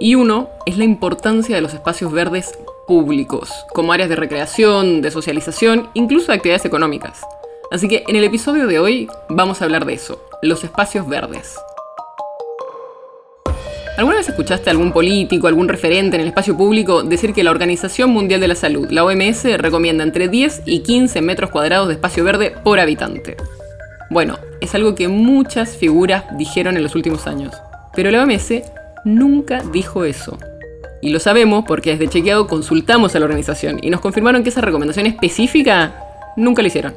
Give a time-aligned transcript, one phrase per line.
[0.00, 2.58] Y uno es la importancia de los espacios verdes
[2.88, 7.20] públicos, como áreas de recreación, de socialización, incluso de actividades económicas.
[7.70, 11.56] Así que en el episodio de hoy vamos a hablar de eso, los espacios verdes.
[13.96, 17.52] ¿Alguna vez escuchaste a algún político, algún referente en el espacio público decir que la
[17.52, 21.94] Organización Mundial de la Salud, la OMS, recomienda entre 10 y 15 metros cuadrados de
[21.94, 23.36] espacio verde por habitante?
[24.10, 27.54] Bueno, es algo que muchas figuras dijeron en los últimos años,
[27.94, 28.62] pero la OMS
[29.04, 30.38] nunca dijo eso.
[31.00, 34.62] Y lo sabemos porque desde Chequeado consultamos a la organización y nos confirmaron que esa
[34.62, 35.94] recomendación específica
[36.36, 36.94] nunca la hicieron.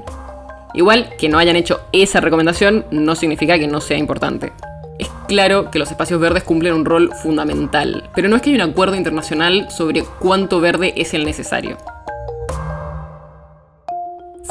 [0.74, 4.52] Igual que no hayan hecho esa recomendación no significa que no sea importante.
[5.00, 8.56] Es claro que los espacios verdes cumplen un rol fundamental, pero no es que hay
[8.56, 11.78] un acuerdo internacional sobre cuánto verde es el necesario.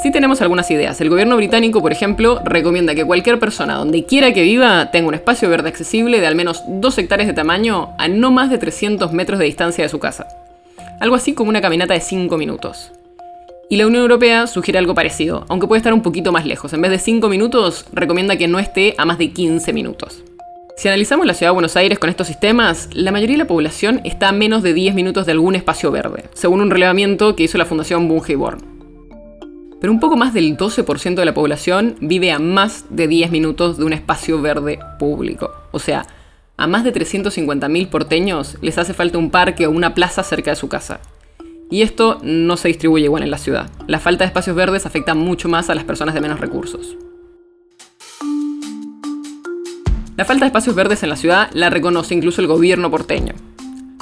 [0.06, 1.00] Sí tenemos algunas ideas.
[1.00, 5.14] El gobierno británico, por ejemplo, recomienda que cualquier persona, donde quiera que viva, tenga un
[5.14, 9.12] espacio verde accesible de al menos 2 hectáreas de tamaño a no más de 300
[9.12, 10.28] metros de distancia de su casa.
[11.00, 12.92] Algo así como una caminata de 5 minutos.
[13.68, 16.72] Y la Unión Europea sugiere algo parecido, aunque puede estar un poquito más lejos.
[16.72, 20.22] En vez de 5 minutos, recomienda que no esté a más de 15 minutos.
[20.76, 24.02] Si analizamos la ciudad de Buenos Aires con estos sistemas, la mayoría de la población
[24.04, 27.58] está a menos de 10 minutos de algún espacio verde, según un relevamiento que hizo
[27.58, 28.75] la Fundación Born
[29.80, 33.78] pero un poco más del 12% de la población vive a más de 10 minutos
[33.78, 35.52] de un espacio verde público.
[35.72, 36.06] O sea,
[36.56, 40.56] a más de 350.000 porteños les hace falta un parque o una plaza cerca de
[40.56, 41.00] su casa.
[41.70, 43.68] Y esto no se distribuye igual en la ciudad.
[43.86, 46.96] La falta de espacios verdes afecta mucho más a las personas de menos recursos.
[50.16, 53.34] La falta de espacios verdes en la ciudad la reconoce incluso el gobierno porteño.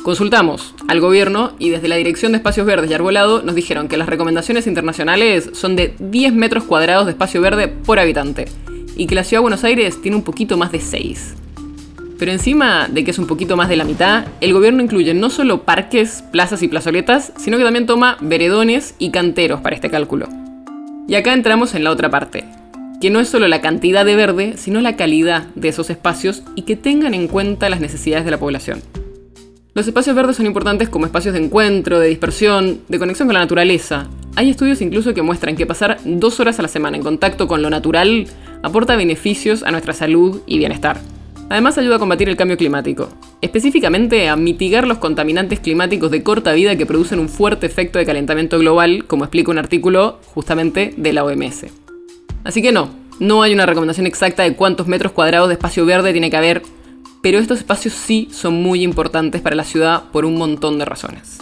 [0.04, 3.96] Consultamos al gobierno y desde la Dirección de Espacios Verdes y Arbolado nos dijeron que
[3.96, 8.44] las recomendaciones internacionales son de 10 metros cuadrados de espacio verde por habitante
[8.96, 11.36] y que la Ciudad de Buenos Aires tiene un poquito más de 6.
[12.18, 15.30] Pero encima de que es un poquito más de la mitad, el gobierno incluye no
[15.30, 20.28] solo parques, plazas y plazoletas, sino que también toma veredones y canteros para este cálculo.
[21.08, 22.44] Y acá entramos en la otra parte,
[23.00, 26.62] que no es solo la cantidad de verde, sino la calidad de esos espacios y
[26.62, 28.82] que tengan en cuenta las necesidades de la población.
[29.74, 33.40] Los espacios verdes son importantes como espacios de encuentro, de dispersión, de conexión con la
[33.40, 34.06] naturaleza.
[34.36, 37.60] Hay estudios incluso que muestran que pasar dos horas a la semana en contacto con
[37.60, 38.28] lo natural
[38.62, 41.00] aporta beneficios a nuestra salud y bienestar.
[41.50, 43.08] Además ayuda a combatir el cambio climático,
[43.40, 48.06] específicamente a mitigar los contaminantes climáticos de corta vida que producen un fuerte efecto de
[48.06, 51.66] calentamiento global, como explica un artículo justamente de la OMS.
[52.44, 56.12] Así que no, no hay una recomendación exacta de cuántos metros cuadrados de espacio verde
[56.12, 56.62] tiene que haber
[57.24, 61.38] pero estos espacios sí son muy importantes para la ciudad por un montón de razones.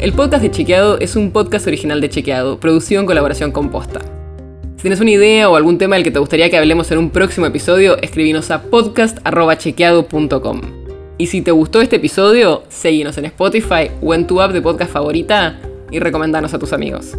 [0.00, 4.00] El podcast de Chequeado es un podcast original de Chequeado, producido en colaboración con Posta.
[4.76, 7.10] Si tienes una idea o algún tema del que te gustaría que hablemos en un
[7.10, 10.60] próximo episodio, escribinos a podcast.chequeado.com.
[11.18, 14.92] Y si te gustó este episodio, seguinos en Spotify o en tu app de podcast
[14.92, 15.60] favorita
[15.90, 17.18] y recomendanos a tus amigos.